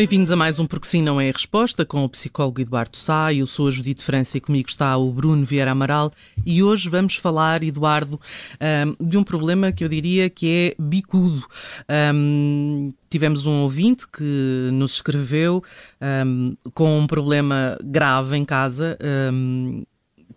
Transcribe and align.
Bem-vindos 0.00 0.32
a 0.32 0.36
mais 0.36 0.58
um 0.58 0.64
Porque 0.64 0.86
Sim 0.86 1.02
Não 1.02 1.20
é 1.20 1.28
a 1.28 1.32
Resposta 1.32 1.84
com 1.84 2.02
o 2.02 2.08
psicólogo 2.08 2.58
Eduardo 2.58 2.96
Sá. 2.96 3.34
Eu 3.34 3.46
sou 3.46 3.68
a 3.68 3.70
Judite 3.70 4.02
França 4.02 4.38
e 4.38 4.40
comigo 4.40 4.66
está 4.66 4.96
o 4.96 5.12
Bruno 5.12 5.44
Vieira 5.44 5.72
Amaral 5.72 6.10
e 6.46 6.62
hoje 6.62 6.88
vamos 6.88 7.16
falar, 7.16 7.62
Eduardo, 7.62 8.18
de 8.98 9.18
um 9.18 9.22
problema 9.22 9.70
que 9.70 9.84
eu 9.84 9.90
diria 9.90 10.30
que 10.30 10.74
é 10.78 10.82
bicudo. 10.82 11.46
Tivemos 13.10 13.44
um 13.44 13.60
ouvinte 13.60 14.08
que 14.08 14.70
nos 14.72 14.94
escreveu 14.94 15.62
com 16.72 16.98
um 16.98 17.06
problema 17.06 17.76
grave 17.84 18.38
em 18.38 18.44
casa 18.46 18.98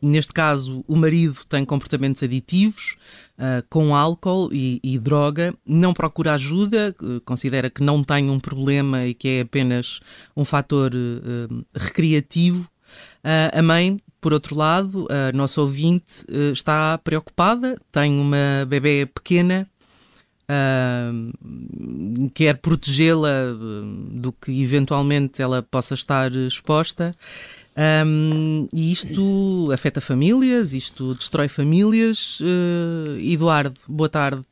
neste 0.03 0.33
caso, 0.33 0.83
o 0.87 0.95
marido 0.95 1.39
tem 1.47 1.63
comportamentos 1.63 2.21
aditivos 2.21 2.97
uh, 3.37 3.65
com 3.69 3.95
álcool 3.95 4.49
e, 4.51 4.79
e, 4.83 4.99
droga, 4.99 5.55
não 5.65 5.93
procura 5.93 6.33
ajuda, 6.33 6.93
considera 7.23 7.69
que 7.69 7.81
não 7.81 8.03
tem 8.03 8.29
um 8.29 8.39
problema 8.39 9.05
e 9.05 9.13
que 9.13 9.27
é 9.27 9.41
apenas 9.41 10.01
um 10.35 10.43
fator 10.43 10.91
uh, 10.93 11.65
recreativo. 11.73 12.67
Uh, 13.23 13.57
a 13.57 13.61
mãe, 13.61 13.99
por 14.19 14.33
outro 14.33 14.55
lado, 14.55 15.07
a 15.09 15.35
nossa 15.35 15.61
ouvinte, 15.61 16.25
está 16.51 16.97
preocupada, 16.97 17.77
tem 17.91 18.19
uma 18.19 18.65
bebê 18.67 19.05
pequena. 19.05 19.67
quer 22.33 22.57
protegê-la 22.57 23.53
do 24.11 24.31
que 24.31 24.61
eventualmente 24.61 25.41
ela 25.41 25.61
possa 25.61 25.93
estar 25.93 26.33
exposta 26.35 27.13
um, 27.75 28.67
e 28.71 28.91
isto 28.91 29.71
afeta 29.73 29.99
famílias, 29.99 30.73
isto 30.73 31.15
destrói 31.15 31.47
famílias. 31.47 32.39
Uh, 32.39 33.17
Eduardo, 33.19 33.79
boa 33.87 34.09
tarde. 34.09 34.43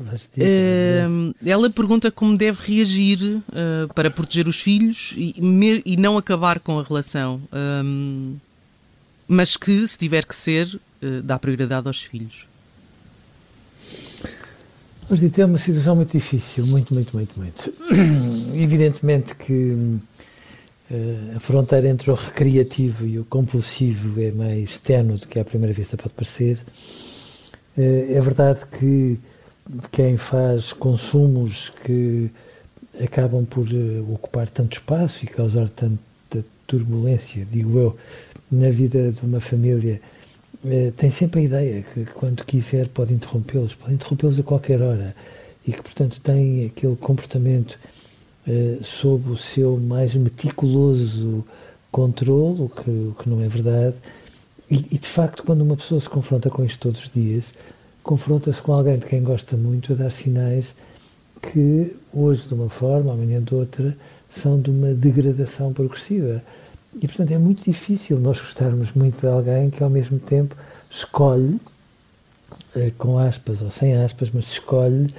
Uh, 0.00 1.34
ela 1.44 1.70
pergunta 1.70 2.10
como 2.10 2.36
deve 2.36 2.58
reagir 2.64 3.20
uh, 3.36 3.92
para 3.94 4.10
proteger 4.10 4.48
os 4.48 4.56
filhos 4.56 5.12
e, 5.16 5.34
me, 5.40 5.82
e, 5.84 5.96
não 5.96 6.16
acabar 6.16 6.58
com 6.58 6.78
a 6.78 6.82
relação, 6.82 7.40
um, 7.84 8.36
mas 9.28 9.56
que, 9.56 9.86
se 9.86 9.98
tiver 9.98 10.24
que 10.24 10.34
ser, 10.34 10.80
uh, 11.02 11.22
dá 11.22 11.38
prioridade 11.38 11.86
aos 11.86 12.02
filhos. 12.02 12.46
Dizer, 15.10 15.42
é 15.42 15.44
uma 15.44 15.58
situação 15.58 15.94
muito 15.94 16.12
difícil, 16.12 16.66
muito, 16.66 16.94
muito, 16.94 17.14
muito, 17.14 17.38
muito. 17.38 17.72
Evidentemente 18.54 19.34
que 19.34 19.98
a 21.34 21.40
fronteira 21.40 21.88
entre 21.88 22.10
o 22.10 22.14
recreativo 22.14 23.06
e 23.06 23.18
o 23.18 23.24
compulsivo 23.24 24.20
é 24.20 24.30
mais 24.30 24.78
tenue 24.78 25.16
do 25.16 25.26
que 25.26 25.38
à 25.38 25.44
primeira 25.44 25.72
vista 25.72 25.96
pode 25.96 26.12
parecer. 26.14 26.58
É 27.76 28.20
verdade 28.20 28.60
que 28.78 29.18
quem 29.90 30.16
faz 30.16 30.72
consumos 30.72 31.70
que 31.84 32.30
acabam 33.02 33.44
por 33.44 33.66
eh, 33.68 34.00
ocupar 34.12 34.48
tanto 34.48 34.74
espaço 34.74 35.24
e 35.24 35.28
causar 35.28 35.68
tanta 35.70 36.44
turbulência, 36.66 37.46
digo 37.50 37.78
eu, 37.78 37.96
na 38.50 38.68
vida 38.68 39.10
de 39.12 39.22
uma 39.22 39.40
família, 39.40 40.00
eh, 40.64 40.92
tem 40.96 41.10
sempre 41.10 41.40
a 41.40 41.44
ideia 41.44 41.82
que 41.82 42.04
quando 42.04 42.44
quiser 42.44 42.88
pode 42.88 43.14
interrompê-los, 43.14 43.74
pode 43.74 43.94
interrompê-los 43.94 44.38
a 44.38 44.42
qualquer 44.42 44.82
hora 44.82 45.16
e 45.66 45.72
que, 45.72 45.82
portanto, 45.82 46.20
tem 46.20 46.66
aquele 46.66 46.96
comportamento 46.96 47.78
eh, 48.46 48.78
sob 48.82 49.30
o 49.30 49.36
seu 49.36 49.76
mais 49.78 50.14
meticuloso 50.14 51.44
controle, 51.90 52.62
o 52.62 52.68
que, 52.68 52.90
o 52.90 53.16
que 53.18 53.28
não 53.28 53.40
é 53.40 53.48
verdade. 53.48 53.96
E, 54.70 54.76
e, 54.92 54.98
de 54.98 55.06
facto, 55.06 55.44
quando 55.44 55.60
uma 55.60 55.76
pessoa 55.76 56.00
se 56.00 56.08
confronta 56.08 56.48
com 56.48 56.64
isto 56.64 56.78
todos 56.78 57.04
os 57.04 57.10
dias, 57.10 57.52
confronta-se 58.02 58.60
com 58.62 58.72
alguém 58.72 58.98
de 58.98 59.06
quem 59.06 59.22
gosta 59.22 59.56
muito 59.56 59.92
a 59.92 59.96
dar 59.96 60.10
sinais 60.10 60.74
que 61.40 61.94
hoje 62.12 62.46
de 62.46 62.54
uma 62.54 62.68
forma, 62.68 63.12
amanhã 63.12 63.42
de 63.42 63.54
outra, 63.54 63.96
são 64.30 64.60
de 64.60 64.70
uma 64.70 64.94
degradação 64.94 65.72
progressiva. 65.72 66.42
E, 66.94 67.06
portanto, 67.06 67.32
é 67.32 67.38
muito 67.38 67.64
difícil 67.64 68.18
nós 68.18 68.38
gostarmos 68.38 68.92
muito 68.94 69.20
de 69.20 69.26
alguém 69.26 69.70
que, 69.70 69.82
ao 69.82 69.90
mesmo 69.90 70.18
tempo, 70.18 70.56
escolhe, 70.90 71.60
eh, 72.74 72.92
com 72.96 73.18
aspas 73.18 73.60
ou 73.60 73.70
sem 73.70 73.94
aspas, 73.94 74.30
mas 74.32 74.46
escolhe 74.46 75.12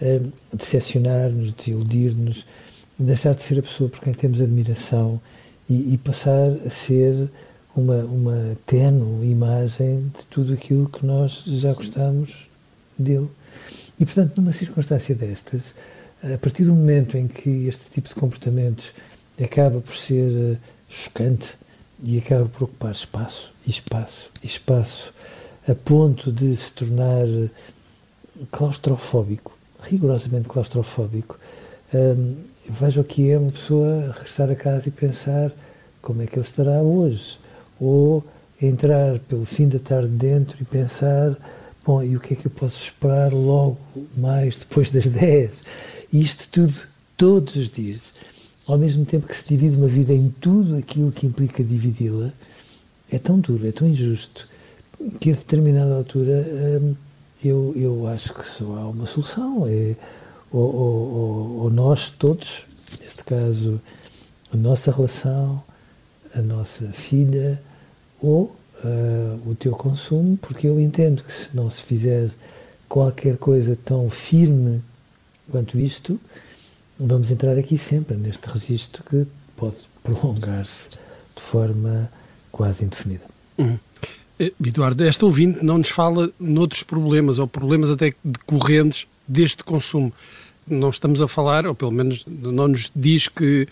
eh, 0.00 0.20
decepcionar-nos, 0.52 1.52
desiludir-nos, 1.52 2.46
deixar 2.98 3.34
de 3.34 3.42
ser 3.42 3.58
a 3.58 3.62
pessoa 3.62 3.90
por 3.90 4.00
quem 4.00 4.12
temos 4.12 4.40
admiração 4.40 5.20
e, 5.68 5.94
e 5.94 5.98
passar 5.98 6.50
a 6.66 6.70
ser 6.70 7.30
uma, 7.74 8.04
uma 8.04 8.56
tenue 8.64 9.30
imagem 9.30 10.10
de 10.16 10.26
tudo 10.26 10.54
aquilo 10.54 10.88
que 10.88 11.04
nós 11.04 11.44
já 11.44 11.72
gostamos 11.72 12.48
dele. 12.98 13.28
E, 13.98 14.04
portanto, 14.04 14.36
numa 14.36 14.52
circunstância 14.52 15.14
destas, 15.14 15.74
a 16.22 16.38
partir 16.38 16.64
do 16.64 16.74
momento 16.74 17.16
em 17.16 17.28
que 17.28 17.66
este 17.66 17.90
tipo 17.90 18.08
de 18.08 18.14
comportamentos 18.14 18.92
acaba 19.42 19.80
por 19.80 19.94
ser 19.94 20.30
eh, 20.32 20.56
chocante 20.88 21.54
e 22.02 22.18
acaba 22.18 22.46
por 22.46 22.64
ocupar 22.64 22.92
espaço, 22.92 23.52
e 23.66 23.70
espaço, 23.70 24.30
e 24.42 24.46
espaço, 24.46 25.12
a 25.68 25.74
ponto 25.74 26.30
de 26.32 26.56
se 26.56 26.72
tornar 26.72 27.26
claustrofóbico, 28.50 29.55
rigorosamente 29.88 30.48
claustrofóbico, 30.48 31.38
um, 31.92 32.34
veja 32.68 33.00
o 33.00 33.04
que 33.04 33.30
é 33.30 33.38
uma 33.38 33.50
pessoa 33.50 34.12
regressar 34.12 34.50
a 34.50 34.54
casa 34.54 34.88
e 34.88 34.92
pensar 34.92 35.52
como 36.02 36.22
é 36.22 36.26
que 36.26 36.36
ele 36.36 36.44
estará 36.46 36.82
hoje. 36.82 37.38
Ou 37.80 38.24
entrar 38.60 39.18
pelo 39.20 39.44
fim 39.44 39.68
da 39.68 39.78
tarde 39.78 40.08
dentro 40.08 40.56
e 40.60 40.64
pensar, 40.64 41.36
bom, 41.84 42.02
e 42.02 42.16
o 42.16 42.20
que 42.20 42.34
é 42.34 42.36
que 42.36 42.46
eu 42.46 42.50
posso 42.50 42.82
esperar 42.82 43.32
logo 43.32 43.78
mais 44.16 44.56
depois 44.56 44.90
das 44.90 45.06
10? 45.08 45.62
E 46.12 46.20
isto 46.20 46.48
tudo 46.50 46.74
todos 47.16 47.56
os 47.56 47.68
dias. 47.68 48.12
Ao 48.66 48.76
mesmo 48.76 49.04
tempo 49.04 49.26
que 49.26 49.36
se 49.36 49.48
divide 49.48 49.76
uma 49.76 49.86
vida 49.86 50.12
em 50.12 50.28
tudo 50.40 50.76
aquilo 50.76 51.12
que 51.12 51.26
implica 51.26 51.62
dividi-la, 51.62 52.32
é 53.10 53.18
tão 53.18 53.38
duro, 53.38 53.66
é 53.66 53.72
tão 53.72 53.88
injusto, 53.88 54.48
que 55.20 55.30
a 55.30 55.34
determinada 55.34 55.94
altura 55.94 56.96
eu, 57.42 57.72
eu 57.76 58.06
acho 58.06 58.34
que 58.34 58.44
só 58.44 58.64
há 58.76 58.88
uma 58.88 59.06
solução. 59.06 59.66
É, 59.66 59.94
ou, 60.50 60.74
ou, 60.74 61.56
ou 61.62 61.70
nós 61.70 62.10
todos, 62.10 62.64
neste 63.00 63.24
caso, 63.24 63.80
a 64.52 64.56
nossa 64.56 64.90
relação, 64.90 65.62
a 66.34 66.40
nossa 66.40 66.86
filha, 66.88 67.60
ou 68.22 68.56
uh, 68.84 69.50
o 69.50 69.54
teu 69.54 69.72
consumo, 69.72 70.36
porque 70.38 70.66
eu 70.66 70.80
entendo 70.80 71.22
que 71.22 71.32
se 71.32 71.54
não 71.54 71.70
se 71.70 71.82
fizer 71.82 72.30
qualquer 72.88 73.36
coisa 73.36 73.76
tão 73.84 74.08
firme 74.08 74.82
quanto 75.50 75.78
isto, 75.78 76.20
vamos 76.98 77.30
entrar 77.30 77.58
aqui 77.58 77.76
sempre 77.76 78.16
neste 78.16 78.48
registro 78.48 79.02
que 79.04 79.26
pode 79.56 79.76
prolongar-se 80.02 80.90
de 81.34 81.42
forma 81.42 82.10
quase 82.50 82.84
indefinida. 82.84 83.24
Uhum. 83.58 83.78
Eduardo, 84.38 85.02
esta 85.04 85.24
ouvinte 85.24 85.64
não 85.64 85.78
nos 85.78 85.88
fala 85.88 86.30
noutros 86.38 86.82
problemas, 86.82 87.38
ou 87.38 87.46
problemas 87.46 87.90
até 87.90 88.12
decorrentes 88.22 89.06
deste 89.26 89.64
consumo. 89.64 90.12
Não 90.66 90.90
estamos 90.90 91.22
a 91.22 91.28
falar, 91.28 91.66
ou 91.66 91.74
pelo 91.74 91.92
menos 91.92 92.24
não 92.26 92.68
nos 92.68 92.90
diz 92.94 93.28
que 93.28 93.66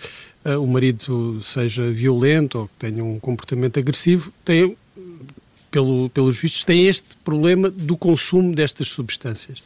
uh, 0.44 0.62
o 0.62 0.66
marido 0.66 1.40
seja 1.42 1.90
violento 1.90 2.60
ou 2.60 2.68
que 2.68 2.74
tenha 2.78 3.04
um 3.04 3.18
comportamento 3.18 3.78
agressivo, 3.78 4.32
tem, 4.44 4.76
pelo, 5.70 6.08
pelos 6.10 6.38
vistos, 6.38 6.64
tem 6.64 6.86
este 6.86 7.16
problema 7.24 7.68
do 7.68 7.96
consumo 7.96 8.54
destas 8.54 8.88
substâncias. 8.88 9.62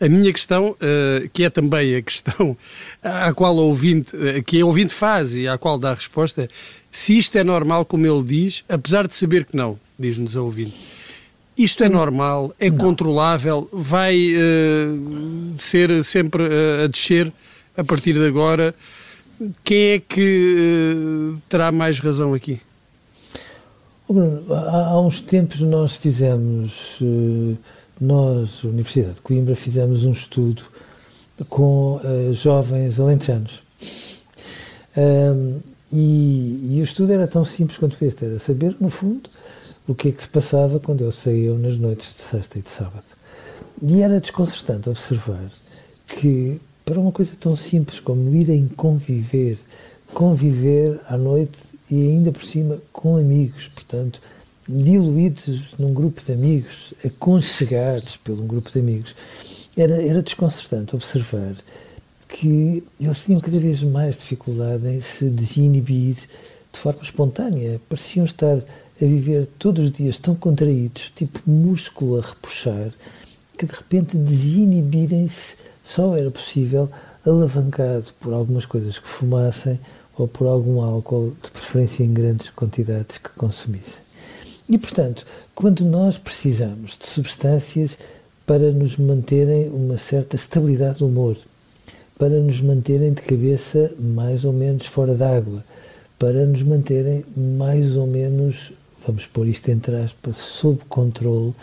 A 0.00 0.08
minha 0.08 0.32
questão, 0.32 0.70
uh, 0.70 1.28
que 1.32 1.44
é 1.44 1.50
também 1.50 1.94
a 1.94 2.02
questão 2.02 2.56
à 3.02 3.32
qual 3.32 3.56
a 3.58 3.62
ouvinte, 3.62 4.14
uh, 4.16 4.42
que 4.42 4.60
a 4.60 4.66
ouvinte 4.66 4.92
faz 4.92 5.34
e 5.34 5.46
à 5.46 5.56
qual 5.56 5.78
dá 5.78 5.92
a 5.92 5.94
resposta, 5.94 6.50
se 6.90 7.16
isto 7.16 7.38
é 7.38 7.44
normal, 7.44 7.84
como 7.84 8.06
ele 8.06 8.24
diz, 8.24 8.64
apesar 8.68 9.06
de 9.06 9.14
saber 9.14 9.44
que 9.44 9.56
não, 9.56 9.78
diz-nos 10.00 10.36
a 10.36 10.42
ouvinte. 10.42 10.74
Isto 11.56 11.84
é 11.84 11.88
normal? 11.88 12.54
É 12.58 12.70
não. 12.70 12.78
controlável? 12.78 13.68
Vai 13.70 14.34
uh, 14.34 15.60
ser 15.60 16.02
sempre 16.02 16.42
uh, 16.42 16.84
a 16.84 16.86
descer 16.86 17.30
a 17.76 17.84
partir 17.84 18.14
de 18.14 18.24
agora? 18.24 18.74
Quem 19.62 19.92
é 19.92 19.98
que 20.00 21.34
uh, 21.34 21.38
terá 21.48 21.70
mais 21.70 21.98
razão 21.98 22.32
aqui? 22.32 22.60
Bruno, 24.08 24.42
há, 24.52 24.86
há, 24.86 25.00
uns 25.00 25.20
tempos 25.20 25.60
nós 25.60 25.94
fizemos, 25.94 26.98
nós, 28.00 28.64
Universidade 28.64 29.14
de 29.14 29.20
Coimbra, 29.20 29.54
fizemos 29.54 30.02
um 30.02 30.12
estudo 30.12 30.62
com 31.48 32.00
jovens 32.32 32.98
alentejanos. 32.98 33.62
Um, 34.96 35.60
e, 35.92 36.76
e, 36.76 36.80
o 36.80 36.84
estudo 36.84 37.12
era 37.12 37.28
tão 37.28 37.44
simples 37.44 37.78
quanto 37.78 37.96
este, 38.04 38.24
era 38.24 38.38
saber, 38.40 38.76
no 38.80 38.90
fundo, 38.90 39.30
o 39.90 39.94
que 39.94 40.08
é 40.08 40.12
que 40.12 40.22
se 40.22 40.28
passava 40.28 40.78
quando 40.78 41.02
eu 41.02 41.10
saía 41.10 41.52
nas 41.54 41.76
noites 41.76 42.14
de 42.14 42.20
sexta 42.20 42.60
e 42.60 42.62
de 42.62 42.70
sábado. 42.70 43.04
E 43.82 44.00
era 44.00 44.20
desconcertante 44.20 44.88
observar 44.88 45.50
que, 46.06 46.60
para 46.84 47.00
uma 47.00 47.10
coisa 47.10 47.32
tão 47.40 47.56
simples 47.56 47.98
como 47.98 48.32
irem 48.32 48.68
conviver, 48.68 49.58
conviver 50.14 51.00
à 51.08 51.18
noite 51.18 51.58
e 51.90 52.06
ainda 52.06 52.30
por 52.30 52.44
cima 52.44 52.78
com 52.92 53.16
amigos, 53.16 53.66
portanto, 53.66 54.22
diluídos 54.68 55.74
num 55.76 55.92
grupo 55.92 56.22
de 56.24 56.34
amigos, 56.34 56.94
aconchegados 57.04 58.16
pelo 58.16 58.44
um 58.44 58.46
grupo 58.46 58.70
de 58.70 58.78
amigos, 58.78 59.16
era, 59.76 60.00
era 60.00 60.22
desconcertante 60.22 60.94
observar 60.94 61.56
que 62.28 62.84
eles 63.00 63.24
tinham 63.24 63.40
cada 63.40 63.58
vez 63.58 63.82
mais 63.82 64.16
dificuldade 64.16 64.86
em 64.86 65.00
se 65.00 65.28
desinibir 65.30 66.14
de 66.72 66.78
forma 66.78 67.02
espontânea. 67.02 67.80
Pareciam 67.88 68.24
estar 68.24 68.62
a 69.00 69.04
viver 69.04 69.48
todos 69.58 69.84
os 69.84 69.92
dias 69.92 70.18
tão 70.18 70.34
contraídos, 70.34 71.10
tipo 71.14 71.40
músculo 71.46 72.18
a 72.18 72.22
repuxar, 72.22 72.92
que 73.56 73.66
de 73.66 73.72
repente 73.72 74.16
desinibirem-se 74.16 75.56
só 75.82 76.16
era 76.16 76.30
possível 76.30 76.90
alavancado 77.24 78.06
por 78.20 78.32
algumas 78.32 78.66
coisas 78.66 78.98
que 78.98 79.08
fumassem 79.08 79.78
ou 80.16 80.28
por 80.28 80.46
algum 80.46 80.82
álcool, 80.82 81.32
de 81.42 81.50
preferência 81.50 82.04
em 82.04 82.12
grandes 82.12 82.50
quantidades, 82.50 83.18
que 83.18 83.30
consumissem. 83.30 84.00
E, 84.68 84.76
portanto, 84.78 85.26
quando 85.54 85.84
nós 85.84 86.18
precisamos 86.18 86.96
de 86.98 87.08
substâncias 87.08 87.98
para 88.46 88.70
nos 88.70 88.96
manterem 88.96 89.68
uma 89.70 89.96
certa 89.96 90.36
estabilidade 90.36 90.98
do 90.98 91.06
humor, 91.06 91.36
para 92.18 92.38
nos 92.38 92.60
manterem 92.60 93.14
de 93.14 93.22
cabeça 93.22 93.92
mais 93.98 94.44
ou 94.44 94.52
menos 94.52 94.86
fora 94.86 95.14
d'água, 95.14 95.64
para 96.18 96.44
nos 96.44 96.62
manterem 96.62 97.24
mais 97.34 97.96
ou 97.96 98.06
menos, 98.06 98.72
vamos 99.06 99.26
pôr 99.26 99.46
isto 99.48 99.70
entre 99.70 99.96
aspas, 99.96 100.36
sob 100.36 100.80
controle, 100.88 101.54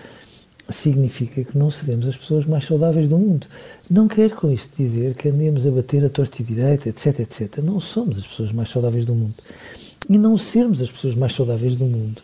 significa 0.69 1.43
que 1.43 1.57
não 1.57 1.71
seremos 1.71 2.07
as 2.07 2.17
pessoas 2.17 2.45
mais 2.45 2.65
saudáveis 2.65 3.07
do 3.07 3.17
mundo. 3.17 3.47
Não 3.89 4.07
quero 4.07 4.35
com 4.35 4.51
isto 4.51 4.69
dizer 4.77 5.15
que 5.15 5.29
andemos 5.29 5.65
a 5.65 5.71
bater 5.71 6.03
a 6.03 6.09
torta 6.09 6.41
e 6.41 6.45
direita, 6.45 6.89
etc, 6.89 7.19
etc. 7.19 7.57
Não 7.59 7.79
somos 7.79 8.19
as 8.19 8.27
pessoas 8.27 8.51
mais 8.51 8.69
saudáveis 8.69 9.05
do 9.05 9.15
mundo. 9.15 9.35
E 10.09 10.17
não 10.17 10.37
sermos 10.37 10.81
as 10.81 10.91
pessoas 10.91 11.15
mais 11.15 11.33
saudáveis 11.33 11.75
do 11.75 11.85
mundo 11.85 12.21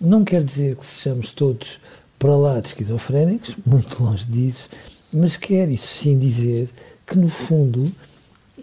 não 0.00 0.24
quer 0.24 0.44
dizer 0.44 0.76
que 0.76 0.86
sejamos 0.86 1.32
todos 1.32 1.80
para 2.18 2.36
lá 2.36 2.60
de 2.60 2.68
esquizofrénicos, 2.68 3.56
muito 3.66 4.02
longe 4.02 4.24
disso, 4.26 4.68
mas 5.12 5.36
quer 5.36 5.68
isso 5.68 5.88
sim 5.88 6.18
dizer 6.18 6.70
que, 7.06 7.16
no 7.16 7.28
fundo, 7.28 7.90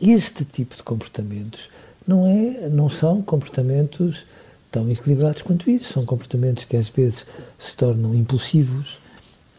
este 0.01 0.45
tipo 0.45 0.75
de 0.75 0.83
comportamentos 0.83 1.69
não, 2.07 2.25
é, 2.27 2.69
não 2.69 2.89
são 2.89 3.21
comportamentos 3.21 4.25
tão 4.75 4.89
equilibrados 4.89 5.41
quanto 5.41 5.69
isso. 5.69 5.93
São 5.93 6.05
comportamentos 6.05 6.65
que 6.65 6.75
às 6.75 6.89
vezes 6.89 7.25
se 7.57 7.77
tornam 7.77 8.13
impulsivos, 8.13 8.99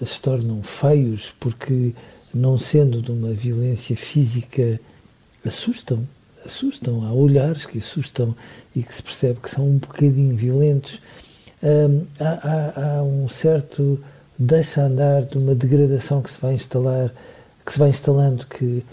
se 0.05 0.21
tornam 0.21 0.63
feios, 0.63 1.35
porque, 1.41 1.95
não 2.35 2.59
sendo 2.59 3.01
de 3.01 3.11
uma 3.11 3.33
violência 3.33 3.97
física, 3.97 4.79
assustam. 5.45 6.07
Assustam. 6.45 7.03
Há 7.07 7.13
olhares 7.15 7.65
que 7.65 7.79
assustam 7.79 8.37
e 8.75 8.83
que 8.83 8.95
se 8.95 9.03
percebe 9.03 9.41
que 9.41 9.51
são 9.51 9.67
um 9.67 9.79
bocadinho 9.79 10.37
violentos. 10.37 11.01
Hum, 11.63 12.05
há, 12.21 12.29
há, 12.29 12.99
há 12.99 13.03
um 13.03 13.27
certo 13.27 13.99
deixa 14.39 14.83
andar 14.83 15.23
de 15.23 15.39
uma 15.39 15.55
degradação 15.55 16.21
que 16.21 16.31
se 16.31 16.39
vai 16.39 16.53
instalar 16.53 17.11
que 17.65 17.73
se 17.73 17.79
vai 17.79 17.89
instalando 17.89 18.47
que, 18.47 18.85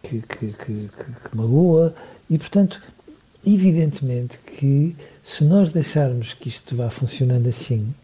que, 0.00 0.22
que, 0.22 0.52
que, 0.52 0.88
que 0.88 1.36
magoa 1.36 1.92
e, 2.30 2.38
portanto, 2.38 2.80
evidentemente 3.46 4.38
que 4.38 4.96
se 5.22 5.44
nós 5.44 5.72
deixarmos 5.72 6.34
que 6.34 6.48
isto 6.48 6.76
vá 6.76 6.90
funcionando 6.90 7.48
assim, 7.48 7.94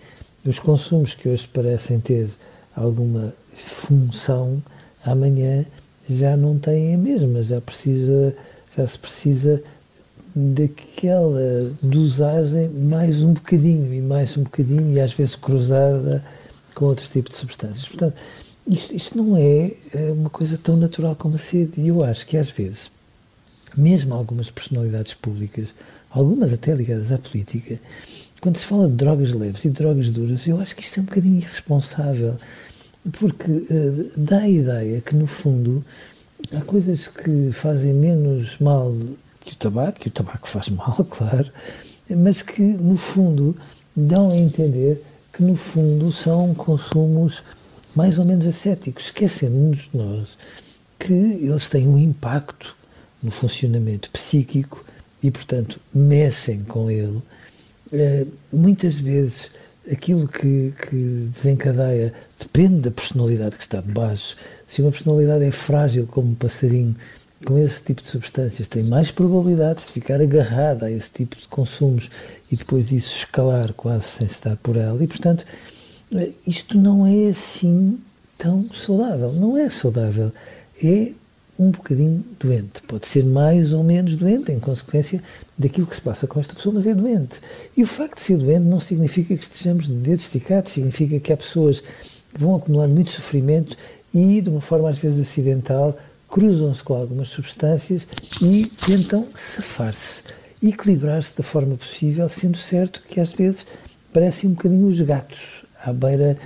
os 0.44 0.58
consumos 0.58 1.14
que 1.14 1.28
hoje 1.28 1.46
parecem 1.48 2.00
ter 2.00 2.30
alguma 2.74 3.34
função, 3.54 4.62
amanhã 5.04 5.64
já 6.08 6.36
não 6.36 6.58
têm 6.58 6.94
a 6.94 6.98
mesma, 6.98 7.42
já, 7.42 7.60
precisa, 7.60 8.34
já 8.76 8.86
se 8.86 8.98
precisa 8.98 9.62
daquela 10.34 11.72
dosagem 11.82 12.68
mais 12.68 13.22
um 13.22 13.32
bocadinho 13.32 13.92
e 13.92 14.00
mais 14.00 14.36
um 14.36 14.44
bocadinho 14.44 14.92
e 14.92 15.00
às 15.00 15.12
vezes 15.12 15.34
cruzada 15.34 16.24
com 16.74 16.86
outros 16.86 17.08
tipos 17.08 17.32
de 17.32 17.38
substâncias. 17.38 17.88
Portanto, 17.88 18.14
isto, 18.66 18.94
isto 18.94 19.18
não 19.18 19.36
é, 19.36 19.72
é 19.92 20.12
uma 20.12 20.30
coisa 20.30 20.56
tão 20.56 20.76
natural 20.76 21.16
como 21.16 21.34
a 21.34 21.38
sede. 21.38 21.80
E 21.80 21.88
eu 21.88 22.04
acho 22.04 22.26
que 22.26 22.36
às 22.36 22.50
vezes, 22.50 22.90
mesmo 23.76 24.14
algumas 24.14 24.50
personalidades 24.50 25.14
públicas, 25.14 25.74
algumas 26.10 26.52
até 26.52 26.74
ligadas 26.74 27.12
à 27.12 27.18
política, 27.18 27.78
quando 28.40 28.56
se 28.56 28.64
fala 28.64 28.88
de 28.88 28.94
drogas 28.94 29.32
leves 29.34 29.64
e 29.64 29.70
drogas 29.70 30.10
duras, 30.10 30.46
eu 30.46 30.60
acho 30.60 30.74
que 30.74 30.82
isto 30.82 30.98
é 30.98 31.02
um 31.02 31.06
bocadinho 31.06 31.36
irresponsável, 31.36 32.36
porque 33.12 33.50
uh, 33.50 34.10
dá 34.16 34.38
a 34.38 34.48
ideia 34.48 35.00
que, 35.00 35.14
no 35.14 35.26
fundo, 35.26 35.84
há 36.56 36.60
coisas 36.62 37.06
que 37.06 37.52
fazem 37.52 37.92
menos 37.92 38.58
mal 38.58 38.94
que 39.40 39.52
o 39.52 39.56
tabaco, 39.56 40.00
que 40.00 40.08
o 40.08 40.10
tabaco 40.10 40.48
faz 40.48 40.68
mal, 40.70 40.94
claro, 41.10 41.50
mas 42.08 42.42
que, 42.42 42.62
no 42.62 42.96
fundo, 42.96 43.56
dão 43.94 44.30
a 44.30 44.36
entender 44.36 45.04
que, 45.32 45.42
no 45.42 45.56
fundo, 45.56 46.10
são 46.12 46.54
consumos 46.54 47.42
mais 47.94 48.18
ou 48.18 48.24
menos 48.24 48.46
ascéticos, 48.46 49.06
esquecendo-nos 49.06 49.78
de 49.78 49.90
nós 49.92 50.38
que 50.98 51.12
eles 51.12 51.68
têm 51.68 51.88
um 51.88 51.98
impacto 51.98 52.76
no 53.22 53.30
funcionamento 53.30 54.10
psíquico 54.10 54.84
e, 55.22 55.30
portanto, 55.30 55.80
mexem 55.94 56.62
com 56.64 56.90
ele. 56.90 57.22
Uh, 57.92 58.26
muitas 58.52 58.98
vezes 58.98 59.50
aquilo 59.90 60.28
que, 60.28 60.72
que, 60.88 61.28
desencadeia 61.32 62.12
depende 62.38 62.80
da 62.80 62.90
personalidade 62.90 63.56
que 63.56 63.62
está 63.62 63.80
de 63.80 63.90
baixo. 63.90 64.36
Se 64.66 64.80
uma 64.80 64.90
personalidade 64.90 65.44
é 65.44 65.50
frágil 65.50 66.06
como 66.06 66.30
um 66.30 66.34
passarinho, 66.34 66.94
com 67.44 67.58
esse 67.58 67.82
tipo 67.82 68.02
de 68.02 68.08
substâncias, 68.10 68.68
tem 68.68 68.84
mais 68.84 69.10
probabilidades 69.10 69.86
de 69.86 69.92
ficar 69.92 70.20
agarrada 70.20 70.86
a 70.86 70.90
esse 70.90 71.10
tipo 71.10 71.36
de 71.36 71.48
consumos 71.48 72.10
e 72.52 72.56
depois 72.56 72.92
isso 72.92 73.16
escalar 73.16 73.72
quase 73.72 74.04
sem 74.04 74.28
se 74.28 74.42
dar 74.42 74.56
por 74.56 74.76
ela. 74.76 75.02
E, 75.02 75.06
portanto, 75.06 75.44
isto 76.46 76.76
não 76.78 77.06
é 77.06 77.28
assim 77.28 77.98
tão 78.36 78.70
saudável. 78.72 79.32
Não 79.32 79.56
é 79.56 79.70
saudável. 79.70 80.32
É 80.82 81.12
um 81.60 81.70
bocadinho 81.70 82.24
doente. 82.40 82.80
Pode 82.88 83.06
ser 83.06 83.22
mais 83.22 83.74
ou 83.74 83.84
menos 83.84 84.16
doente 84.16 84.50
em 84.50 84.58
consequência 84.58 85.22
daquilo 85.58 85.86
que 85.86 85.94
se 85.94 86.00
passa 86.00 86.26
com 86.26 86.40
esta 86.40 86.54
pessoa, 86.54 86.74
mas 86.74 86.86
é 86.86 86.94
doente. 86.94 87.38
E 87.76 87.82
o 87.82 87.86
facto 87.86 88.16
de 88.16 88.22
ser 88.22 88.38
doente 88.38 88.64
não 88.64 88.80
significa 88.80 89.36
que 89.36 89.42
estejamos 89.42 89.86
de 89.86 89.92
dedos 89.92 90.24
esticados, 90.24 90.72
significa 90.72 91.20
que 91.20 91.30
há 91.30 91.36
pessoas 91.36 91.80
que 91.80 92.40
vão 92.40 92.56
acumulando 92.56 92.94
muito 92.94 93.10
sofrimento 93.10 93.76
e, 94.14 94.40
de 94.40 94.48
uma 94.48 94.62
forma 94.62 94.88
às 94.88 94.96
vezes 94.96 95.20
acidental, 95.20 95.98
cruzam-se 96.30 96.82
com 96.82 96.94
algumas 96.94 97.28
substâncias 97.28 98.06
e 98.40 98.64
tentam 98.86 99.28
safar-se, 99.34 100.22
equilibrar-se 100.62 101.36
da 101.36 101.42
forma 101.42 101.76
possível, 101.76 102.26
sendo 102.30 102.56
certo 102.56 103.02
que 103.06 103.20
às 103.20 103.32
vezes 103.32 103.66
parecem 104.14 104.48
um 104.48 104.54
bocadinho 104.54 104.88
os 104.88 104.98
gatos 105.02 105.66
à 105.84 105.92
beira 105.92 106.38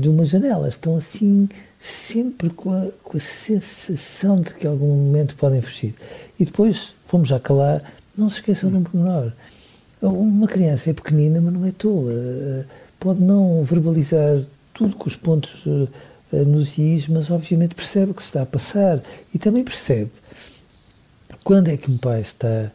de 0.00 0.08
uma 0.08 0.24
janela. 0.24 0.68
Estão 0.68 0.96
assim 0.96 1.48
sempre 1.78 2.50
com 2.50 2.72
a, 2.72 2.88
com 3.02 3.16
a 3.16 3.20
sensação 3.20 4.40
de 4.40 4.54
que 4.54 4.66
em 4.66 4.70
algum 4.70 4.88
momento 4.88 5.36
podem 5.36 5.60
fugir. 5.60 5.94
E 6.38 6.44
depois, 6.44 6.94
vamos 7.10 7.28
já 7.28 7.38
calar, 7.38 7.82
não 8.16 8.28
se 8.28 8.36
esqueçam 8.36 8.70
de 8.70 8.76
um 8.76 8.82
pormenor. 8.82 9.32
Uma 10.00 10.46
criança 10.46 10.90
é 10.90 10.92
pequenina, 10.92 11.40
mas 11.40 11.52
não 11.52 11.66
é 11.66 11.72
tola. 11.72 12.12
Eh, 12.12 12.64
pode 12.98 13.20
não 13.20 13.62
verbalizar 13.64 14.42
tudo 14.72 14.96
com 14.96 15.08
os 15.08 15.16
pontos 15.16 15.64
eh, 16.32 16.44
nos 16.44 16.78
is, 16.78 17.08
mas 17.08 17.30
obviamente 17.30 17.74
percebe 17.74 18.12
o 18.12 18.14
que 18.14 18.22
se 18.22 18.28
está 18.28 18.42
a 18.42 18.46
passar. 18.46 19.02
E 19.34 19.38
também 19.38 19.64
percebe 19.64 20.10
quando 21.42 21.68
é 21.68 21.76
que 21.76 21.90
um 21.90 21.96
pai 21.96 22.20
está 22.20 22.70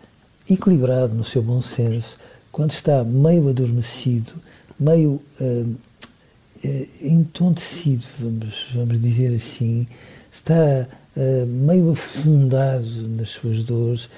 equilibrado 0.50 1.14
no 1.14 1.24
seu 1.24 1.42
bom 1.42 1.62
senso, 1.62 2.18
quando 2.52 2.72
está 2.72 3.04
meio 3.04 3.50
adormecido, 3.50 4.34
meio 4.80 5.22
uh, 5.40 5.76
entontecido, 7.02 8.06
vamos, 8.20 8.68
vamos 8.74 9.02
dizer 9.02 9.36
assim, 9.36 9.88
está 10.32 10.88
uh, 11.16 11.46
meio 11.46 11.92
afundado 11.92 13.08
nas 13.10 13.30
suas 13.30 13.64
dores, 13.64 14.10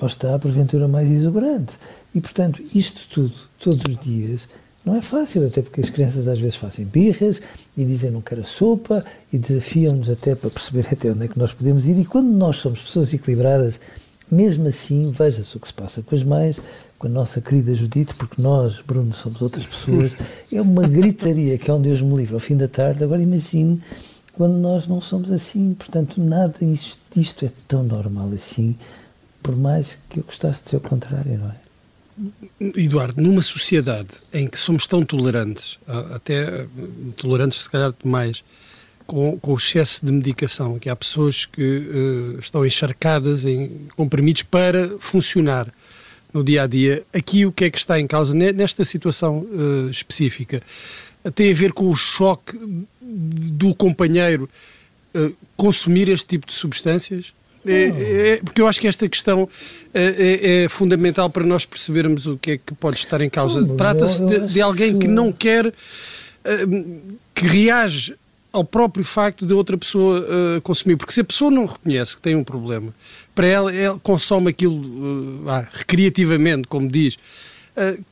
ou 0.00 0.06
está, 0.06 0.38
porventura, 0.38 0.88
mais 0.88 1.10
exuberante. 1.10 1.78
E, 2.14 2.20
portanto, 2.20 2.62
isto 2.74 3.06
tudo, 3.08 3.34
todos 3.58 3.80
os 3.86 3.98
dias, 3.98 4.48
Não 4.84 4.96
é 4.96 5.00
fácil, 5.00 5.46
até 5.46 5.62
porque 5.62 5.80
as 5.80 5.90
crianças 5.90 6.26
às 6.26 6.40
vezes 6.40 6.56
fazem 6.56 6.84
birras 6.84 7.40
e 7.76 7.84
dizem 7.84 8.10
não 8.10 8.20
quero 8.20 8.44
sopa 8.44 9.04
e 9.32 9.38
desafiam-nos 9.38 10.10
até 10.10 10.34
para 10.34 10.50
perceber 10.50 10.88
até 10.90 11.08
onde 11.10 11.24
é 11.24 11.28
que 11.28 11.38
nós 11.38 11.52
podemos 11.52 11.86
ir. 11.86 11.98
E 12.00 12.04
quando 12.04 12.32
nós 12.32 12.56
somos 12.56 12.82
pessoas 12.82 13.14
equilibradas, 13.14 13.78
mesmo 14.28 14.66
assim, 14.66 15.12
veja-se 15.12 15.56
o 15.56 15.60
que 15.60 15.68
se 15.68 15.74
passa 15.74 16.02
com 16.02 16.14
as 16.14 16.24
mães, 16.24 16.60
com 17.02 17.08
a 17.08 17.10
nossa 17.10 17.40
querida 17.40 17.74
Judite, 17.74 18.14
porque 18.14 18.40
nós, 18.40 18.80
Bruno, 18.80 19.12
somos 19.12 19.42
outras 19.42 19.66
pessoas. 19.66 20.12
É 20.52 20.62
uma 20.62 20.86
gritaria 20.86 21.58
que 21.58 21.68
é 21.68 21.74
um 21.74 21.82
Deus 21.82 22.00
me 22.00 22.14
livre 22.14 22.34
ao 22.34 22.38
fim 22.40 22.56
da 22.56 22.68
tarde. 22.68 23.02
Agora 23.02 23.20
imagine 23.20 23.82
quando 24.34 24.52
nós 24.52 24.86
não 24.86 25.00
somos 25.00 25.32
assim. 25.32 25.74
Portanto, 25.74 26.22
nada 26.22 26.54
isto, 26.64 27.00
isto 27.16 27.44
é 27.44 27.50
tão 27.66 27.82
normal 27.82 28.30
assim, 28.32 28.78
por 29.42 29.56
mais 29.56 29.98
que 30.08 30.20
eu 30.20 30.22
gostasse 30.22 30.62
de 30.62 30.70
ser 30.70 30.76
o 30.76 30.80
contrário, 30.80 31.38
não 31.38 31.48
é? 31.48 31.56
Eduardo, 32.60 33.20
numa 33.20 33.42
sociedade 33.42 34.18
em 34.32 34.46
que 34.46 34.56
somos 34.56 34.86
tão 34.86 35.02
tolerantes, 35.02 35.80
até 36.14 36.68
tolerantes 37.16 37.64
se 37.64 37.70
calhar 37.70 37.92
demais, 38.00 38.44
com, 39.08 39.40
com 39.40 39.54
o 39.54 39.56
excesso 39.56 40.06
de 40.06 40.12
medicação, 40.12 40.78
que 40.78 40.88
há 40.88 40.94
pessoas 40.94 41.46
que 41.46 41.62
uh, 41.62 42.38
estão 42.38 42.64
encharcadas 42.64 43.44
em 43.44 43.88
comprimidos 43.96 44.42
para 44.44 44.96
funcionar 45.00 45.66
no 46.32 46.42
dia 46.42 46.62
a 46.62 46.66
dia. 46.66 47.02
Aqui 47.12 47.44
o 47.44 47.52
que 47.52 47.64
é 47.64 47.70
que 47.70 47.78
está 47.78 48.00
em 48.00 48.06
causa 48.06 48.34
nesta 48.34 48.84
situação 48.84 49.38
uh, 49.38 49.90
específica? 49.90 50.62
Tem 51.34 51.52
a 51.52 51.54
ver 51.54 51.72
com 51.72 51.88
o 51.88 51.94
choque 51.94 52.58
do 53.00 53.74
companheiro 53.74 54.48
uh, 55.14 55.32
consumir 55.56 56.08
este 56.08 56.26
tipo 56.26 56.46
de 56.46 56.52
substâncias? 56.52 57.32
É, 57.64 58.32
é, 58.32 58.40
porque 58.42 58.60
eu 58.60 58.66
acho 58.66 58.80
que 58.80 58.88
esta 58.88 59.08
questão 59.08 59.48
é, 59.94 60.02
é, 60.02 60.64
é, 60.64 60.68
fundamental 60.68 61.30
para 61.30 61.44
nós 61.44 61.64
percebermos 61.64 62.26
o 62.26 62.36
que 62.36 62.52
é 62.52 62.58
que 62.58 62.74
pode 62.74 62.96
estar 62.96 63.20
em 63.20 63.30
causa. 63.30 63.64
Trata-se 63.76 64.24
de, 64.26 64.48
de, 64.48 64.60
alguém 64.60 64.98
que 64.98 65.06
não 65.06 65.32
quer, 65.32 65.66
uh, 65.66 67.16
que 67.32 67.46
reage 67.46 68.16
ao 68.52 68.64
próprio 68.64 69.04
facto 69.04 69.46
de 69.46 69.54
outra 69.54 69.78
pessoa 69.78 70.60
consumir. 70.62 70.96
Porque 70.96 71.12
se 71.14 71.20
a 71.20 71.24
pessoa 71.24 71.50
não 71.50 71.64
reconhece 71.64 72.16
que 72.16 72.20
tem 72.20 72.36
um 72.36 72.44
problema, 72.44 72.92
para 73.34 73.46
ela, 73.46 73.74
ela 73.74 73.98
consome 73.98 74.50
aquilo 74.50 75.48
ah, 75.48 75.66
recreativamente, 75.72 76.68
como 76.68 76.88
diz, 76.88 77.18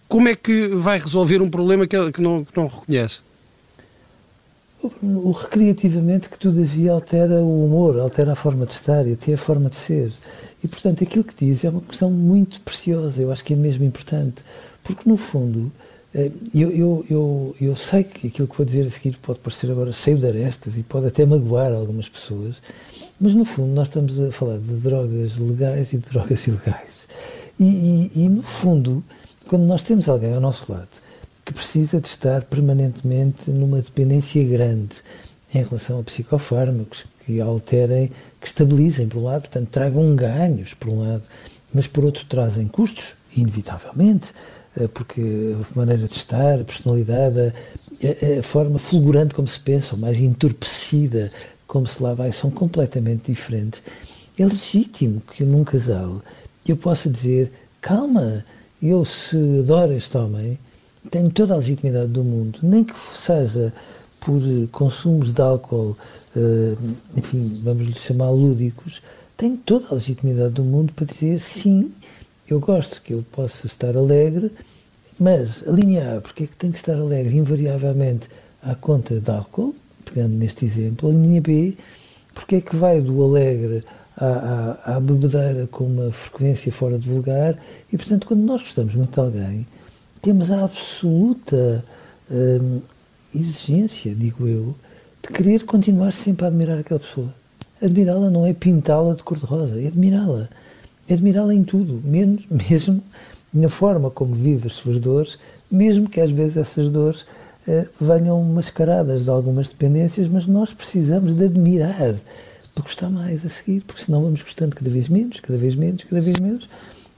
como 0.09 0.29
é 0.29 0.35
que 0.35 0.69
vai 0.69 0.99
resolver 0.99 1.43
um 1.43 1.51
problema 1.51 1.87
que, 1.87 1.95
ela, 1.95 2.11
que, 2.11 2.21
não, 2.21 2.45
que 2.45 2.57
não 2.57 2.67
reconhece? 2.67 3.21
o 5.03 5.31
recreativamente 5.31 6.29
que 6.29 6.39
todavia 6.39 6.93
altera 6.93 7.35
o 7.43 7.67
humor, 7.67 7.99
altera 7.99 8.33
a 8.33 8.35
forma 8.35 8.65
de 8.65 8.73
estar 8.73 9.07
e 9.07 9.13
até 9.13 9.35
a 9.35 9.39
forma 9.39 9.69
de 9.69 9.77
ser. 9.77 10.13
E, 10.63 10.69
portanto, 10.69 11.05
aquilo 11.05 11.25
que 11.25 11.45
diz 11.45 11.65
é 11.65 11.71
uma 11.71 11.81
questão 11.81 12.11
muito 12.11 12.61
preciosa, 12.63 13.21
eu 13.21 13.31
acho 13.31 13.45
que 13.45 13.53
é 13.53 13.57
mesmo 13.57 13.85
importante, 13.85 14.43
porque, 14.83 15.09
no 15.09 15.17
fundo, 15.17 15.71
eh, 15.71 15.90
eu, 16.13 16.71
eu, 16.71 17.07
eu, 17.09 17.57
eu 17.61 17.77
sei 17.77 18.03
que 18.03 18.27
aquilo 18.27 18.49
que 18.49 18.57
vou 18.57 18.67
dizer 18.67 18.87
a 18.87 18.91
seguir 18.91 19.17
pode 19.19 19.39
parecer 19.39 19.71
agora 19.71 19.93
cheio 19.93 20.19
de 20.19 20.27
arestas 20.27 20.77
e 20.77 20.83
pode 20.83 21.07
até 21.07 21.25
magoar 21.25 21.73
algumas 21.73 22.09
pessoas, 22.09 22.57
mas, 23.21 23.35
no 23.35 23.45
fundo, 23.45 23.73
nós 23.75 23.89
estamos 23.89 24.19
a 24.19 24.33
falar 24.33 24.59
de 24.59 24.75
drogas 24.77 25.37
legais 25.37 25.93
e 25.93 25.99
de 25.99 26.11
drogas 26.11 26.45
ilegais. 26.49 27.07
E, 27.59 27.65
e, 28.15 28.25
e 28.25 28.29
no 28.29 28.43
fundo, 28.43 29.05
quando 29.47 29.67
nós 29.67 29.83
temos 29.83 30.09
alguém 30.09 30.33
ao 30.33 30.41
nosso 30.41 30.73
lado 30.73 30.89
que 31.45 31.53
precisa 31.53 32.01
de 32.01 32.09
estar 32.09 32.43
permanentemente 32.43 33.51
numa 33.51 33.83
dependência 33.83 34.43
grande 34.45 34.97
em 35.53 35.63
relação 35.63 35.99
a 35.99 36.03
psicofármacos 36.03 37.05
que 37.27 37.41
alterem, 37.41 38.11
que 38.41 38.47
estabilizem, 38.47 39.09
por 39.09 39.19
um 39.19 39.25
lado, 39.25 39.43
portanto, 39.43 39.69
tragam 39.69 40.15
ganhos, 40.15 40.75
por 40.75 40.91
um 40.91 41.01
lado, 41.01 41.23
mas 41.75 41.87
por 41.87 42.05
outro 42.05 42.25
trazem 42.27 42.69
custos, 42.69 43.15
inevitavelmente, 43.37 44.29
eh, 44.29 44.60
porque 44.95 45.57
a 45.61 45.79
maneira 45.79 46.07
de 46.07 46.17
estar, 46.17 46.61
a 46.61 46.65
personalidade, 46.65 47.53
a, 48.03 48.41
a 48.41 48.43
forma 48.43 48.79
fulgurante 48.79 49.35
como 49.35 49.49
se 49.49 49.61
pensa, 49.61 49.95
ou 49.95 50.01
mais 50.01 50.19
entorpecida 50.19 51.31
como 51.67 51.87
se 51.87 52.03
lá 52.03 52.15
vai, 52.15 52.33
são 52.33 52.51
completamente 52.51 53.31
diferentes. 53.31 53.83
É 54.39 54.45
legítimo 54.45 55.21
que 55.21 55.45
num 55.45 55.65
casal 55.65 56.23
eu 56.67 56.77
possa 56.77 57.09
dizer: 57.11 57.53
calma, 57.81 58.45
eu 58.83 59.05
se 59.05 59.37
adoro 59.61 59.93
este 59.93 60.17
homem, 60.17 60.59
tenho 61.11 61.31
toda 61.31 61.55
a 61.55 61.57
legitimidade 61.57 62.09
do 62.09 62.25
mundo, 62.25 62.59
nem 62.63 62.85
que 62.85 62.95
seja 63.19 63.73
por 64.21 64.41
consumos 64.71 65.33
de 65.33 65.41
álcool, 65.41 65.97
uh, 66.37 66.79
enfim, 67.17 67.61
vamos 67.63 67.87
lhe 67.87 67.95
chamar 67.95 68.31
lúdicos, 68.31 69.03
tenho 69.37 69.57
toda 69.57 69.89
a 69.91 69.95
legitimidade 69.95 70.55
do 70.55 70.63
mundo 70.63 70.93
para 70.93 71.07
dizer 71.07 71.41
sim, 71.41 71.91
eu 72.51 72.61
gosto 72.61 73.01
que 73.01 73.13
ele 73.13 73.25
possa 73.31 73.67
estar 73.67 73.97
alegre, 73.97 74.53
mas 75.19 75.67
a 75.67 75.71
linha 75.71 76.17
A, 76.17 76.21
porque 76.21 76.45
é 76.45 76.47
que 76.47 76.57
tem 76.57 76.73
que 76.73 76.79
estar 76.79 76.95
alegre 76.95 77.37
invariavelmente 77.37 78.29
à 78.63 78.75
conta 78.75 79.21
de 79.21 79.31
álcool, 79.31 79.75
pegando 80.05 80.35
neste 80.35 80.65
exemplo, 80.65 81.09
a 81.09 81.13
linha 81.13 81.41
B, 81.41 81.77
porque 82.35 82.57
é 82.57 82.61
que 82.61 82.75
vai 82.75 83.01
do 83.01 83.23
alegre 83.23 83.83
à, 84.17 84.27
à, 84.27 84.97
à 84.97 85.01
bebedeira 85.01 85.67
com 85.69 85.85
uma 85.85 86.11
frequência 86.11 86.73
fora 86.73 86.99
de 86.99 87.09
vulgar, 87.09 87.57
e 87.93 87.97
portanto, 87.97 88.27
quando 88.27 88.41
nós 88.41 88.63
gostamos 88.63 88.95
muito 88.95 89.13
de 89.13 89.21
alguém, 89.21 89.67
temos 90.21 90.51
a 90.51 90.65
absoluta 90.65 91.85
hum, 92.31 92.81
exigência, 93.35 94.15
digo 94.15 94.47
eu, 94.47 94.75
de 95.23 95.29
querer 95.33 95.65
continuar 95.65 96.13
sempre 96.13 96.45
a 96.45 96.49
admirar 96.49 96.79
aquela 96.79 97.01
pessoa. 97.01 97.33
Admirá-la 97.81 98.29
não 98.29 98.45
é 98.45 98.53
pintá-la 98.53 99.15
de 99.15 99.23
cor-de-rosa, 99.23 99.81
é 99.81 99.87
admirá-la. 99.87 100.49
Admirá-la 101.11 101.55
em 101.55 101.65
tudo, 101.65 102.01
menos, 102.05 102.47
mesmo 102.51 103.03
na 103.53 103.69
forma 103.69 104.11
como 104.11 104.35
vive 104.35 104.69
as 104.69 104.75
suas 104.75 105.01
dores, 105.01 105.39
mesmo 105.71 106.09
que 106.09 106.21
às 106.21 106.31
vezes 106.31 106.57
essas 106.57 106.91
dores 106.91 107.23
uh, 107.67 107.89
venham 108.01 108.43
mascaradas 108.45 109.25
de 109.25 109.31
algumas 109.31 109.69
dependências, 109.69 110.29
mas 110.29 110.47
nós 110.47 110.73
precisamos 110.73 111.37
de 111.37 111.47
admirar 111.47 112.15
para 112.75 112.83
gostar 112.85 113.11
mais 113.11 113.45
a 113.45 113.49
seguir, 113.49 113.83
porque 113.83 114.05
senão 114.05 114.23
vamos 114.23 114.43
gostando 114.43 114.77
cada 114.77 114.89
vez 114.89 115.09
menos, 115.09 115.41
cada 115.41 115.59
vez 115.59 115.75
menos, 115.75 116.05
cada 116.05 116.23
vez 116.23 116.39
menos, 116.39 116.69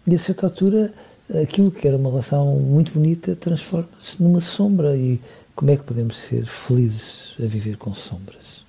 e 0.07 0.15
a 0.15 0.19
certa 0.19 0.47
altura 0.47 0.93
aquilo 1.41 1.71
que 1.71 1.87
era 1.87 1.97
uma 1.97 2.11
relação 2.11 2.57
muito 2.59 2.93
bonita 2.93 3.37
transforma-se 3.37 4.23
numa 4.23 4.41
sombra. 4.41 4.97
E 4.97 5.21
como 5.55 5.71
é 5.71 5.77
que 5.77 5.85
podemos 5.85 6.17
ser 6.17 6.45
felizes 6.45 7.35
a 7.39 7.47
viver 7.47 7.77
com 7.77 7.95
sombras? 7.95 8.65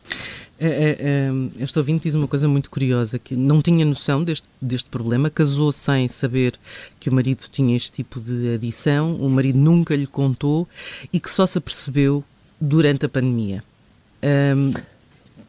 É, 0.60 0.68
é, 0.68 0.98
é, 1.00 1.64
este 1.64 1.78
ouvinte 1.78 2.04
diz 2.04 2.16
uma 2.16 2.28
coisa 2.28 2.48
muito 2.48 2.70
curiosa, 2.70 3.18
que 3.18 3.36
não 3.36 3.62
tinha 3.62 3.84
noção 3.84 4.24
deste, 4.24 4.48
deste 4.62 4.90
problema, 4.90 5.30
casou 5.30 5.72
sem 5.72 6.08
saber 6.08 6.54
que 7.00 7.10
o 7.10 7.14
marido 7.14 7.46
tinha 7.52 7.76
este 7.76 7.92
tipo 7.92 8.20
de 8.20 8.54
adição, 8.54 9.16
o 9.16 9.30
marido 9.30 9.58
nunca 9.58 9.96
lhe 9.96 10.08
contou 10.08 10.68
e 11.12 11.20
que 11.20 11.30
só 11.30 11.46
se 11.46 11.58
apercebeu 11.58 12.24
durante 12.62 13.06
a 13.06 13.10
pandemia. 13.10 13.64
Um, 14.24 14.72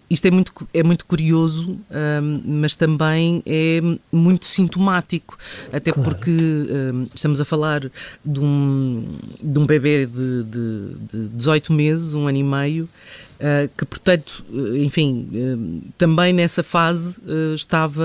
isto 0.08 0.26
é 0.26 0.30
muito, 0.30 0.68
é 0.72 0.82
muito 0.82 1.06
curioso, 1.06 1.78
um, 1.90 2.42
mas 2.60 2.74
também 2.74 3.42
é 3.46 3.80
muito 4.12 4.44
sintomático, 4.44 5.38
até 5.72 5.92
claro. 5.92 6.10
porque 6.10 6.30
um, 6.30 7.02
estamos 7.14 7.40
a 7.40 7.44
falar 7.44 7.90
de 8.24 8.40
um, 8.40 9.16
de 9.42 9.58
um 9.58 9.66
bebê 9.66 10.06
de, 10.06 10.42
de, 10.44 10.94
de 11.10 11.28
18 11.28 11.72
meses, 11.72 12.12
um 12.12 12.28
ano 12.28 12.38
e 12.38 12.42
meio, 12.42 12.84
uh, 12.84 13.68
que, 13.76 13.84
portanto, 13.86 14.44
enfim, 14.76 15.26
uh, 15.32 15.82
também 15.96 16.34
nessa 16.34 16.62
fase 16.62 17.18
uh, 17.20 17.54
estava, 17.54 18.04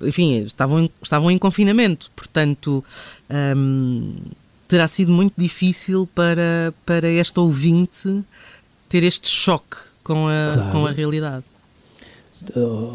enfim, 0.00 0.42
estavam 0.44 0.80
em, 0.80 0.90
estavam 1.02 1.30
em 1.30 1.38
confinamento, 1.38 2.10
portanto. 2.16 2.84
terá 4.66 4.88
sido 4.88 5.12
muito 5.12 5.34
difícil 5.36 6.08
para, 6.14 6.72
para 6.86 7.06
esta 7.06 7.42
ouvinte 7.42 8.24
ter 8.88 9.04
este 9.04 9.28
choque 9.28 9.91
com 10.02 10.28
a, 10.28 10.54
claro. 10.54 10.72
com 10.72 10.86
a 10.86 10.90
realidade. 10.90 11.44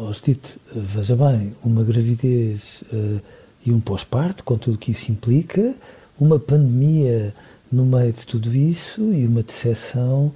Hostite, 0.08 0.58
veja 0.74 1.16
bem, 1.16 1.56
uma 1.64 1.82
gravidez 1.82 2.84
uh, 2.92 3.20
e 3.64 3.72
um 3.72 3.80
pós-parto, 3.80 4.44
com 4.44 4.58
tudo 4.58 4.74
o 4.74 4.78
que 4.78 4.92
isso 4.92 5.10
implica, 5.10 5.74
uma 6.20 6.38
pandemia 6.38 7.34
no 7.72 7.86
meio 7.86 8.12
de 8.12 8.26
tudo 8.26 8.54
isso 8.54 9.00
e 9.12 9.26
uma 9.26 9.42
decepção 9.42 10.34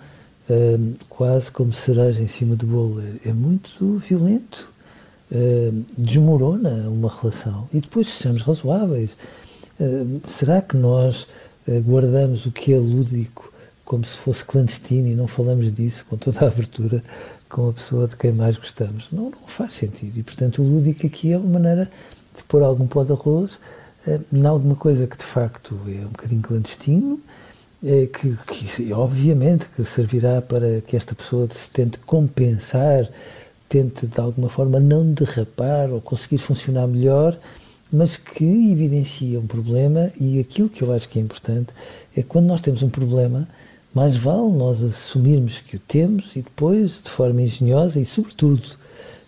uh, 0.49 0.95
quase 1.11 1.53
como 1.53 1.75
cereja 1.75 2.23
em 2.23 2.29
cima 2.29 2.57
do 2.57 2.67
bolo. 2.67 3.03
É, 3.03 3.29
é 3.29 3.33
muito 3.35 3.99
violento, 3.99 4.67
uh, 5.31 5.85
desmorona 5.97 6.89
uma 6.89 7.11
relação. 7.15 7.69
E 7.73 7.81
depois, 7.83 8.09
sejamos 8.09 8.43
razoáveis, 8.43 9.17
será 10.29 10.63
que 10.63 10.77
nós 10.77 11.27
guardamos 11.85 12.47
o 12.47 12.53
que 12.53 12.73
é 12.73 12.79
lúdico 12.79 13.52
como 13.85 14.05
se 14.05 14.17
fosse 14.17 14.45
clandestino 14.45 15.09
e 15.09 15.15
não 15.15 15.27
falamos 15.27 15.73
disso 15.73 16.05
com 16.09 16.17
toda 16.17 16.45
a 16.45 16.49
abertura 16.49 17.03
com 17.49 17.69
a 17.69 17.73
pessoa 17.73 18.09
de 18.09 18.17
quem 18.17 18.33
mais 18.33 18.57
gostamos. 18.57 19.09
Não, 19.13 19.25
não 19.25 19.47
faz 19.47 19.75
sentido. 19.75 20.19
E, 20.19 20.23
portanto, 20.23 20.63
o 20.63 20.67
lúdico 20.67 21.07
aqui 21.07 21.33
é 21.33 21.37
uma 21.37 21.59
maneira 21.59 21.91
de 22.35 22.43
pôr 22.45 22.63
algum 22.63 22.87
pó 22.87 23.05
de 23.05 23.13
arroz 23.13 23.59
eh, 24.07 24.21
em 24.33 24.47
alguma 24.47 24.75
coisa 24.75 25.07
que, 25.07 25.19
de 25.19 25.25
facto, 25.25 25.79
é 25.87 26.07
um 26.07 26.09
bocadinho 26.09 26.41
clandestino, 26.41 27.21
eh, 27.85 28.07
que, 28.07 28.37
que, 28.47 28.93
obviamente, 28.93 29.67
que 29.77 29.85
servirá 29.85 30.41
para 30.41 30.81
que 30.81 30.97
esta 30.97 31.15
pessoa 31.15 31.47
se 31.51 31.69
tente 31.71 31.99
compensar, 31.99 33.09
tente, 33.69 34.07
de 34.07 34.21
alguma 34.21 34.49
forma, 34.49 34.81
não 34.81 35.13
derrapar 35.13 35.91
ou 35.91 36.01
conseguir 36.01 36.39
funcionar 36.39 36.87
melhor, 36.87 37.39
mas 37.93 38.17
que 38.17 38.45
evidencia 38.73 39.39
um 39.39 39.47
problema 39.47 40.11
e 40.19 40.41
aquilo 40.41 40.71
que 40.71 40.83
eu 40.83 40.93
acho 40.93 41.09
que 41.09 41.19
é 41.19 41.23
importante 41.23 41.75
é 42.17 42.23
quando 42.23 42.47
nós 42.47 42.63
temos 42.63 42.83
um 42.83 42.89
problema, 42.89 43.47
mais 43.95 44.17
vale 44.17 44.53
nós 44.53 44.83
assumirmos 44.83 45.61
que 45.61 45.77
o 45.77 45.81
temos 45.81 46.35
e 46.37 46.43
depois, 46.43 47.01
de 47.03 47.11
forma 47.11 47.43
engenhosa 47.43 48.01
e, 48.01 48.07
sobretudo, 48.07 48.63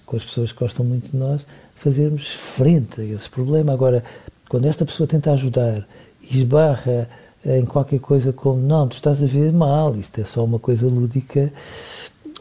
com 0.07 0.17
as 0.17 0.25
pessoas 0.25 0.53
que 0.53 0.59
gostam 0.59 0.85
muito 0.85 1.11
de 1.11 1.17
nós, 1.17 1.47
fazermos 1.77 2.29
frente 2.29 3.01
a 3.01 3.05
esse 3.05 3.29
problema. 3.29 3.73
Agora, 3.73 4.03
quando 4.49 4.67
esta 4.67 4.85
pessoa 4.85 5.07
tenta 5.07 5.33
ajudar 5.33 5.87
e 6.23 6.39
esbarra 6.39 7.09
em 7.45 7.65
qualquer 7.65 8.01
coisa 8.01 8.33
como 8.33 8.61
não, 8.61 8.89
tu 8.89 8.95
estás 8.95 9.23
a 9.23 9.27
ver 9.27 9.53
mal, 9.53 9.95
isto 9.97 10.21
é 10.21 10.25
só 10.25 10.43
uma 10.45 10.59
coisa 10.59 10.87
lúdica, 10.87 11.53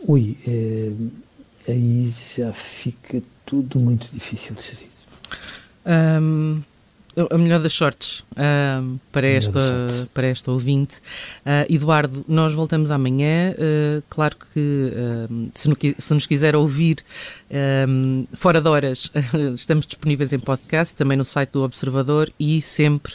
ui, 0.08 0.38
é, 0.48 1.72
aí 1.72 2.14
já 2.36 2.54
fica 2.54 3.22
tudo 3.46 3.80
muito 3.80 4.10
difícil 4.14 4.56
de 4.56 4.62
gerir. 4.64 4.88
Um, 5.86 6.62
a 7.30 7.38
melhor 7.38 7.60
das 7.60 7.74
sortes 7.74 8.24
um, 8.36 9.00
para, 9.12 9.28
esta, 9.28 9.62
sortes. 9.62 10.06
para 10.14 10.28
esta 10.28 10.52
ouvinte. 10.52 10.98
Uh, 11.46 11.74
Eduardo, 11.74 12.26
nós 12.28 12.54
voltamos 12.54 12.92
amanhã. 12.92 13.54
Uh, 13.54 14.04
claro 14.10 14.36
que 14.54 14.60
uh, 14.60 15.50
se, 15.54 15.70
no, 15.70 15.78
se, 15.98 16.14
nos 16.14 16.26
quiser 16.26 16.56
ouvir 16.56 16.98
fora 18.34 18.60
de 18.60 18.68
horas, 18.68 19.12
estamos 19.54 19.86
disponíveis 19.86 20.34
em 20.34 20.40
podcast, 20.40 20.96
também 20.96 21.16
no 21.16 21.24
site 21.24 21.52
do 21.52 21.64
Observador 21.64 22.32
e 22.40 22.62
sempre 22.62 23.14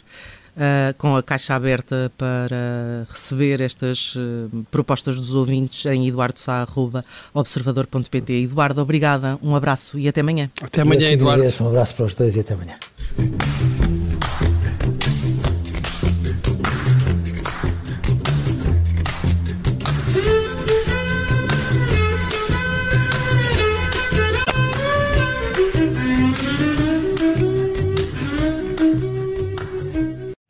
uh, 0.58 0.92
com 0.98 1.16
a 1.16 1.22
caixa 1.22 1.54
aberta 1.54 2.12
para 2.18 3.06
receber 3.08 3.60
estas 3.60 4.16
uh, 4.16 4.50
propostas 4.70 5.16
dos 5.16 5.34
ouvintes 5.34 5.86
em 5.86 6.06
eduardosá.observador.pt. 6.08 8.42
Eduardo, 8.42 8.82
obrigada, 8.82 9.38
um 9.42 9.56
abraço 9.56 9.98
e 9.98 10.06
até 10.08 10.20
amanhã. 10.20 10.50
Até 10.60 10.82
amanhã, 10.82 11.10
Eduardo. 11.10 11.44
Um 11.60 11.68
abraço 11.68 11.94
para 11.94 12.04
os 12.06 12.14
dois 12.14 12.36
e 12.36 12.40
até 12.40 12.54
amanhã. 12.54 12.76